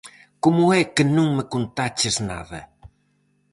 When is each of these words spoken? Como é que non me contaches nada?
Como 0.43 0.63
é 0.79 0.83
que 0.95 1.03
non 1.15 1.27
me 1.37 1.45
contaches 1.53 2.15
nada? 2.31 2.59